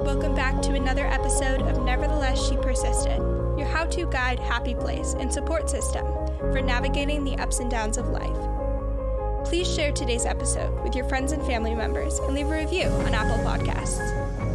[0.00, 3.18] Welcome back to another episode of Nevertheless She Persisted,
[3.58, 6.06] your how to guide, happy place, and support system
[6.38, 9.46] for navigating the ups and downs of life.
[9.46, 13.12] Please share today's episode with your friends and family members and leave a review on
[13.12, 13.98] Apple Podcasts.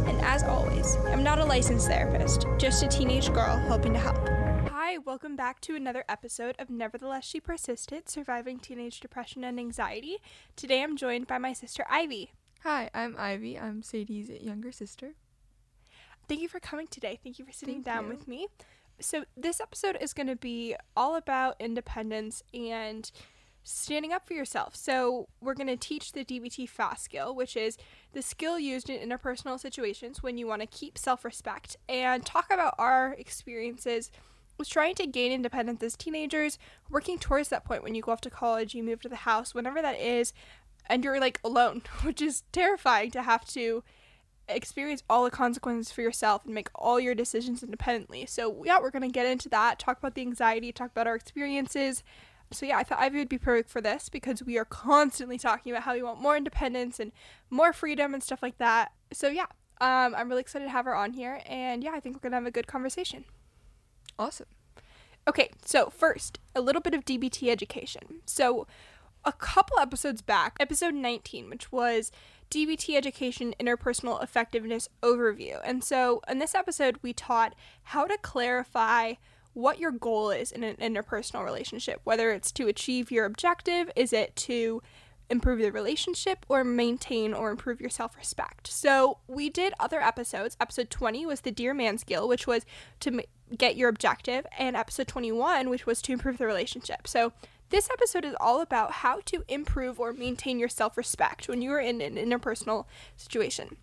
[0.08, 4.26] And as always, I'm not a licensed therapist, just a teenage girl hoping to help.
[4.70, 10.16] Hi, welcome back to another episode of Nevertheless She Persisted Surviving Teenage Depression and Anxiety.
[10.56, 12.32] Today I'm joined by my sister Ivy.
[12.62, 13.58] Hi, I'm Ivy.
[13.58, 15.12] I'm Sadie's younger sister.
[16.28, 17.18] Thank you for coming today.
[17.22, 18.10] Thank you for sitting Thank down you.
[18.10, 18.48] with me.
[19.00, 23.10] So, this episode is going to be all about independence and
[23.64, 24.76] standing up for yourself.
[24.76, 27.76] So, we're going to teach the DBT FAST skill, which is
[28.12, 32.46] the skill used in interpersonal situations when you want to keep self respect, and talk
[32.50, 34.10] about our experiences
[34.56, 38.20] with trying to gain independence as teenagers, working towards that point when you go off
[38.22, 40.32] to college, you move to the house, whenever that is,
[40.86, 43.82] and you're like alone, which is terrifying to have to
[44.48, 48.26] experience all the consequences for yourself and make all your decisions independently.
[48.26, 51.14] So, yeah, we're going to get into that, talk about the anxiety, talk about our
[51.14, 52.02] experiences.
[52.50, 55.72] So, yeah, I thought Ivy would be perfect for this because we are constantly talking
[55.72, 57.12] about how we want more independence and
[57.50, 58.92] more freedom and stuff like that.
[59.12, 59.46] So, yeah,
[59.80, 61.40] um, I'm really excited to have her on here.
[61.46, 63.24] And yeah, I think we're going to have a good conversation.
[64.18, 64.46] Awesome.
[65.26, 68.20] Okay, so first, a little bit of DBT education.
[68.26, 68.66] So,
[69.24, 72.12] a couple episodes back, episode 19, which was
[72.54, 75.60] DBT education interpersonal effectiveness overview.
[75.64, 77.52] And so, in this episode, we taught
[77.82, 79.14] how to clarify
[79.54, 84.12] what your goal is in an interpersonal relationship, whether it's to achieve your objective, is
[84.12, 84.82] it to
[85.30, 88.68] improve the relationship or maintain or improve your self-respect.
[88.68, 90.56] So, we did other episodes.
[90.60, 92.64] Episode 20 was the dear man skill, which was
[93.00, 93.22] to ma-
[93.58, 97.08] get your objective, and episode 21, which was to improve the relationship.
[97.08, 97.32] So,
[97.70, 101.72] this episode is all about how to improve or maintain your self respect when you
[101.72, 103.76] are in an interpersonal situation.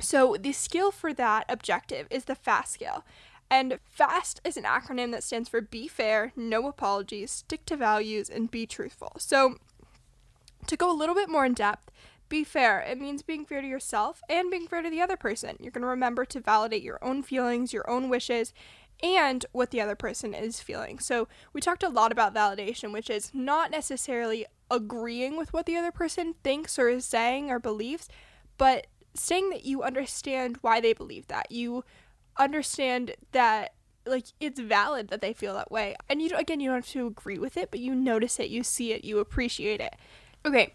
[0.00, 3.04] So, the skill for that objective is the FAST skill.
[3.50, 8.28] And FAST is an acronym that stands for Be Fair, No Apologies, Stick to Values,
[8.28, 9.12] and Be Truthful.
[9.18, 9.56] So,
[10.66, 11.90] to go a little bit more in depth,
[12.28, 12.80] be fair.
[12.80, 15.56] It means being fair to yourself and being fair to the other person.
[15.60, 18.52] You're going to remember to validate your own feelings, your own wishes,
[19.04, 20.98] and what the other person is feeling.
[20.98, 25.76] So, we talked a lot about validation, which is not necessarily agreeing with what the
[25.76, 28.08] other person thinks or is saying or believes,
[28.56, 31.52] but saying that you understand why they believe that.
[31.52, 31.84] You
[32.38, 33.74] understand that
[34.06, 35.96] like it's valid that they feel that way.
[36.08, 38.62] And you again, you don't have to agree with it, but you notice it, you
[38.62, 39.94] see it, you appreciate it.
[40.44, 40.74] Okay.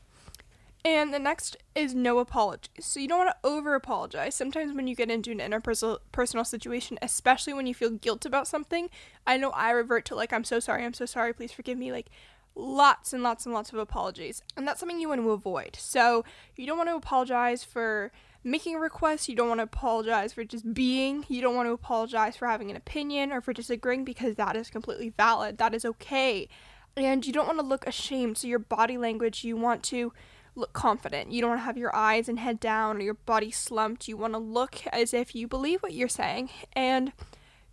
[0.85, 2.85] And the next is no apologies.
[2.85, 4.34] So you don't want to over apologize.
[4.34, 8.47] Sometimes when you get into an interpersonal personal situation, especially when you feel guilt about
[8.47, 8.90] something,
[9.28, 11.91] I know I revert to like I'm so sorry, I'm so sorry, please forgive me,
[11.91, 12.07] like
[12.56, 14.41] lots and lots and lots of apologies.
[14.56, 15.75] And that's something you want to avoid.
[15.75, 16.23] So
[16.56, 18.11] you don't want to apologize for
[18.41, 21.73] making a request, you don't want to apologize for just being, you don't want to
[21.73, 25.57] apologize for having an opinion or for disagreeing because that is completely valid.
[25.57, 26.47] That is okay.
[26.96, 28.38] And you don't want to look ashamed.
[28.38, 30.13] So your body language, you want to
[30.55, 31.31] look confident.
[31.31, 34.07] You don't want to have your eyes and head down or your body slumped.
[34.07, 36.49] You want to look as if you believe what you're saying.
[36.73, 37.11] And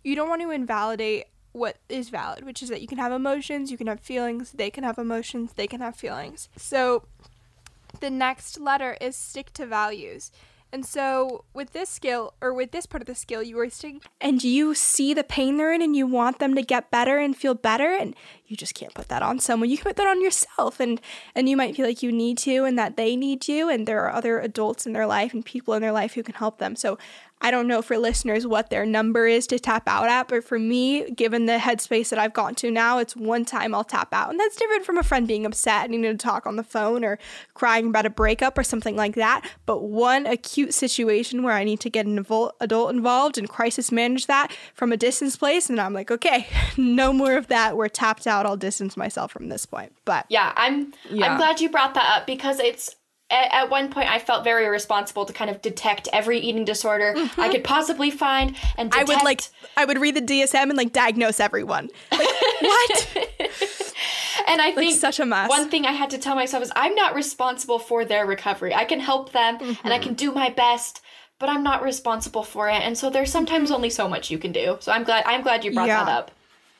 [0.03, 3.71] you don't want to invalidate what is valid, which is that you can have emotions,
[3.71, 6.49] you can have feelings, they can have emotions, they can have feelings.
[6.55, 7.03] So
[7.99, 10.31] the next letter is stick to values.
[10.71, 14.01] And so with this skill or with this part of the skill, you are sticking
[14.19, 17.35] and you see the pain they're in and you want them to get better and
[17.35, 19.69] feel better and you just can't put that on someone.
[19.69, 20.99] You can put that on yourself and
[21.33, 24.03] and you might feel like you need to and that they need you and there
[24.03, 26.75] are other adults in their life and people in their life who can help them.
[26.75, 26.97] So
[27.39, 30.57] I don't know for listeners what their number is to tap out at, but for
[30.57, 34.31] me, given the headspace that I've gotten to now, it's one time I'll tap out.
[34.31, 37.05] And that's different from a friend being upset and needing to talk on the phone
[37.05, 37.19] or
[37.53, 39.47] crying about a breakup or something like that.
[39.65, 42.17] But one acute situation where I need to get an
[42.59, 47.13] adult involved and crisis manage that from a distance place, and I'm like, okay, no
[47.13, 47.77] more of that.
[47.77, 48.45] We're tapped out.
[48.45, 49.93] I'll distance myself from this point.
[50.05, 51.31] But Yeah, I'm Yeah.
[51.31, 52.96] I'm glad you brought that up because it's
[53.29, 57.13] at, at one point I felt very responsible to kind of detect every eating disorder
[57.37, 59.09] I could possibly find and detect.
[59.09, 59.41] I would like,
[59.75, 61.89] I would read the DSM and like diagnose everyone.
[62.11, 62.19] Like,
[62.61, 63.07] what?
[64.47, 65.49] and I like think such a mess.
[65.49, 68.73] one thing I had to tell myself is I'm not responsible for their recovery.
[68.73, 69.87] I can help them and Mm-hmm.
[69.89, 71.01] I can do my best,
[71.39, 72.81] but I'm not responsible for it.
[72.81, 74.77] And so there's sometimes only so much you can do.
[74.79, 76.03] So I'm glad I'm glad you brought Yeah.
[76.05, 76.31] that up.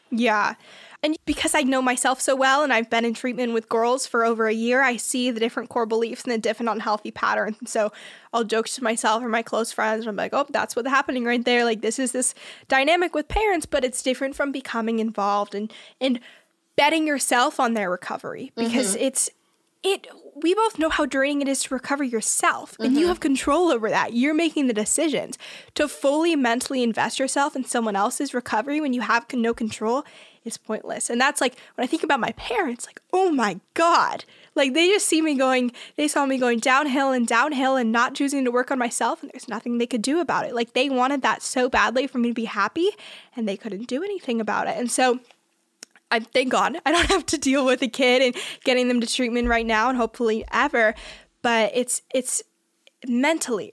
[0.10, 0.56] Yeah.
[1.04, 4.26] And because I know myself so well and I've been in treatment with girls for
[4.26, 7.58] over a year, I see the different core beliefs and the different unhealthy patterns.
[7.68, 7.92] So
[8.34, 11.24] I'll joke to myself or my close friends, and I'm like, oh, that's what's happening
[11.24, 11.64] right there.
[11.64, 12.34] Like this is this
[12.68, 15.72] dynamic with parents, but it's different from becoming involved and
[16.02, 16.20] and
[16.76, 18.52] betting yourself on their recovery.
[18.56, 18.68] Mm-hmm.
[18.68, 19.30] Because it's
[19.84, 20.08] it
[20.42, 23.08] we both know how draining it is to recover yourself and you mm-hmm.
[23.08, 24.14] have control over that.
[24.14, 25.38] You're making the decisions.
[25.76, 30.06] To fully mentally invest yourself in someone else's recovery when you have no control
[30.48, 31.10] is pointless.
[31.10, 34.26] And that's like when i think about my parents like oh my god.
[34.56, 38.16] Like they just see me going they saw me going downhill and downhill and not
[38.16, 40.56] choosing to work on myself and there's nothing they could do about it.
[40.56, 42.90] Like they wanted that so badly for me to be happy
[43.36, 44.78] and they couldn't do anything about it.
[44.78, 45.20] And so
[46.10, 49.08] I thank God I don't have to deal with a kid and getting them to
[49.08, 50.96] treatment right now and hopefully ever.
[51.42, 52.42] But it's it's
[53.08, 53.72] mentally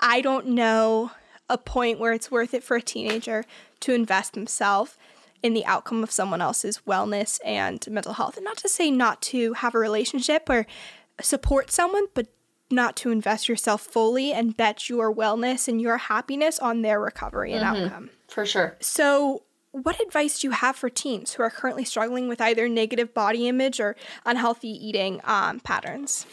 [0.00, 1.12] I don't know
[1.48, 3.44] a point where it's worth it for a teenager
[3.80, 4.96] to invest themselves
[5.42, 8.36] in the outcome of someone else's wellness and mental health.
[8.36, 10.66] And not to say not to have a relationship or
[11.20, 12.28] support someone, but
[12.70, 17.52] not to invest yourself fully and bet your wellness and your happiness on their recovery
[17.52, 18.10] and outcome.
[18.28, 18.76] For sure.
[18.80, 19.42] So,
[19.72, 23.48] what advice do you have for teens who are currently struggling with either negative body
[23.48, 23.96] image or
[24.26, 26.26] unhealthy eating um, patterns?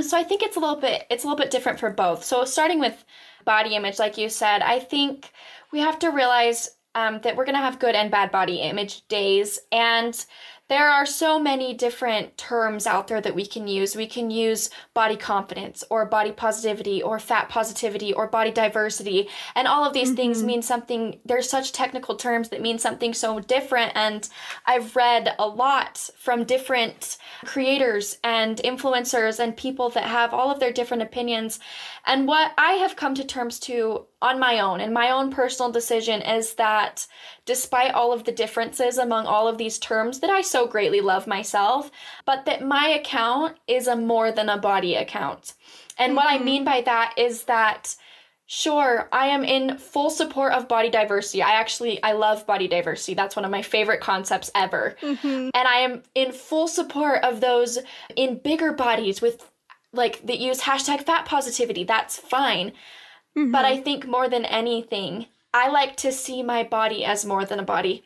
[0.00, 2.24] So I think it's a little bit it's a little bit different for both.
[2.24, 3.04] So starting with
[3.44, 5.32] body image, like you said, I think
[5.72, 9.58] we have to realize um, that we're gonna have good and bad body image days,
[9.72, 10.24] and
[10.68, 13.96] there are so many different terms out there that we can use.
[13.96, 19.28] We can use body confidence or body positivity or fat positivity or body diversity.
[19.54, 20.16] And all of these mm-hmm.
[20.16, 23.92] things mean something, there's such technical terms that mean something so different.
[23.94, 24.28] And
[24.66, 30.60] I've read a lot from different creators and influencers and people that have all of
[30.60, 31.60] their different opinions.
[32.04, 35.70] And what I have come to terms to on my own and my own personal
[35.70, 37.06] decision is that
[37.44, 41.26] despite all of the differences among all of these terms that I so greatly love
[41.26, 41.90] myself,
[42.26, 45.54] but that my account is a more than a body account.
[45.98, 46.16] And mm-hmm.
[46.16, 46.44] what I mm-hmm.
[46.44, 47.96] mean by that is that
[48.50, 51.42] Sure, I am in full support of body diversity.
[51.42, 53.12] I actually I love body diversity.
[53.12, 54.96] That's one of my favorite concepts ever.
[55.02, 55.50] Mm-hmm.
[55.52, 57.78] And I am in full support of those
[58.16, 59.50] in bigger bodies with
[59.92, 61.84] like that use hashtag fat positivity.
[61.84, 62.72] That's fine.
[63.36, 63.50] Mm-hmm.
[63.50, 67.58] But I think more than anything, I like to see my body as more than
[67.58, 68.02] a body.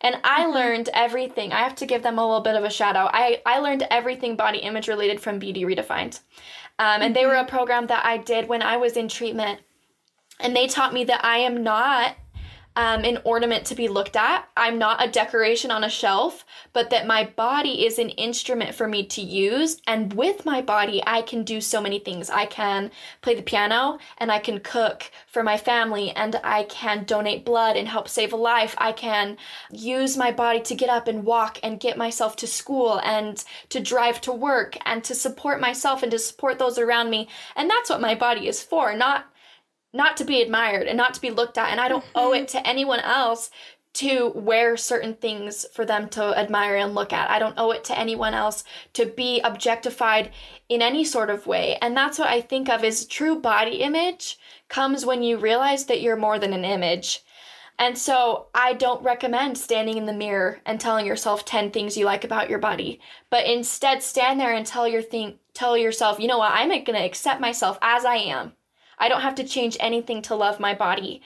[0.00, 0.54] And I mm-hmm.
[0.54, 1.52] learned everything.
[1.52, 3.10] I have to give them a little bit of a shout out.
[3.12, 6.20] I, I learned everything body image related from Beauty Redefined.
[6.78, 7.12] Um, and mm-hmm.
[7.14, 7.56] they were a mm-hmm.
[7.56, 9.60] program that I did when I was in treatment.
[10.40, 12.16] And they taught me that I am not
[12.76, 14.48] um, an ornament to be looked at.
[14.56, 16.44] I'm not a decoration on a shelf,
[16.74, 19.80] but that my body is an instrument for me to use.
[19.86, 22.28] And with my body, I can do so many things.
[22.28, 22.90] I can
[23.22, 27.76] play the piano and I can cook for my family and I can donate blood
[27.76, 28.74] and help save a life.
[28.76, 29.38] I can
[29.70, 33.80] use my body to get up and walk and get myself to school and to
[33.80, 37.28] drive to work and to support myself and to support those around me.
[37.56, 39.26] And that's what my body is for, not
[39.92, 42.18] not to be admired and not to be looked at and i don't mm-hmm.
[42.18, 43.50] owe it to anyone else
[43.96, 47.30] to wear certain things for them to admire and look at.
[47.30, 48.62] I don't owe it to anyone else
[48.92, 50.32] to be objectified
[50.68, 51.78] in any sort of way.
[51.80, 54.38] And that's what I think of as true body image
[54.68, 57.24] comes when you realize that you're more than an image.
[57.78, 62.04] And so I don't recommend standing in the mirror and telling yourself 10 things you
[62.04, 63.00] like about your body,
[63.30, 66.52] but instead stand there and tell your thing tell yourself, "You know what?
[66.52, 68.55] I'm going to accept myself as I am."
[68.98, 71.22] I don't have to change anything to love my body.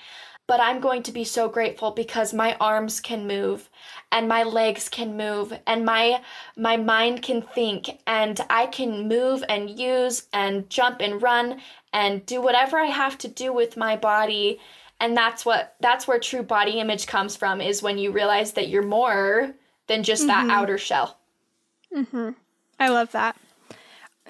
[0.46, 3.70] But I'm going to be so grateful because my arms can move
[4.10, 6.22] and my legs can move and my
[6.56, 11.60] my mind can think and I can move and use and jump and run
[11.92, 14.58] and do whatever I have to do with my body
[14.98, 18.68] and that's what that's where true body image comes from is when you realize that
[18.68, 19.54] you're more
[19.86, 20.48] than just mm-hmm.
[20.48, 21.18] that outer shell.
[21.94, 22.34] Mhm.
[22.78, 23.36] I love that.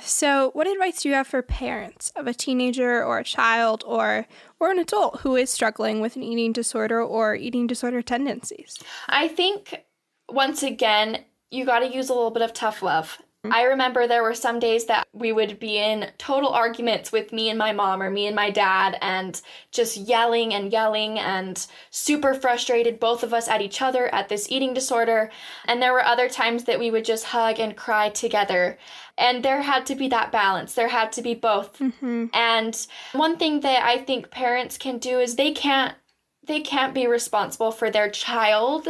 [0.03, 4.27] So, what advice do you have for parents of a teenager or a child or
[4.59, 8.79] or an adult who is struggling with an eating disorder or eating disorder tendencies?
[9.09, 9.85] I think
[10.29, 13.21] once again, you got to use a little bit of tough love.
[13.45, 13.55] Mm-hmm.
[13.55, 17.49] I remember there were some days that we would be in total arguments with me
[17.49, 19.41] and my mom or me and my dad and
[19.73, 24.51] just yelling and yelling and super frustrated, both of us at each other at this
[24.51, 25.31] eating disorder.
[25.65, 28.77] And there were other times that we would just hug and cry together.
[29.17, 30.75] And there had to be that balance.
[30.75, 31.79] There had to be both.
[31.79, 32.27] Mm-hmm.
[32.35, 35.95] And one thing that I think parents can do is they can't
[36.47, 38.89] they can't be responsible for their child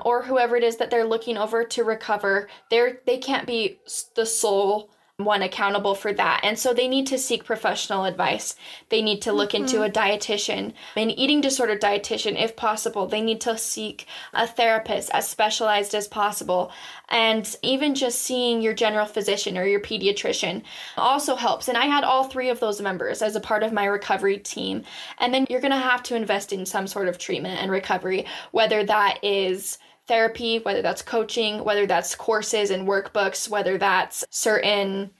[0.00, 2.48] or whoever it is that they're looking over to recover.
[2.70, 3.80] They're they can't be
[4.14, 4.90] the sole
[5.24, 6.40] one accountable for that.
[6.42, 8.54] And so they need to seek professional advice.
[8.88, 9.64] They need to look mm-hmm.
[9.64, 13.06] into a dietitian, an eating disorder dietitian if possible.
[13.06, 16.72] They need to seek a therapist as specialized as possible.
[17.08, 20.62] And even just seeing your general physician or your pediatrician
[20.96, 21.68] also helps.
[21.68, 24.84] And I had all three of those members as a part of my recovery team.
[25.18, 28.26] And then you're going to have to invest in some sort of treatment and recovery,
[28.52, 29.78] whether that is
[30.10, 35.10] therapy, whether that's coaching, whether that's courses and workbooks, whether that's certain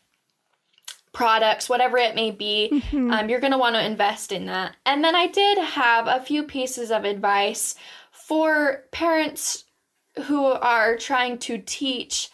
[1.13, 4.75] products, whatever it may be, um, you're going to want to invest in that.
[4.85, 7.77] And then I did have a few pieces of advice
[8.11, 9.65] for parents
[10.25, 12.29] who are trying to teach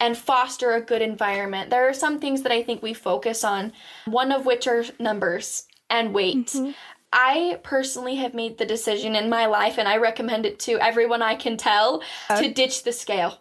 [0.00, 1.68] and foster a good environment.
[1.68, 3.72] There are some things that I think we focus on,
[4.06, 6.54] one of which are numbers and weight.
[7.12, 11.22] I personally have made the decision in my life, and I recommend it to everyone
[11.22, 13.38] I can tell, to uh, ditch the scale.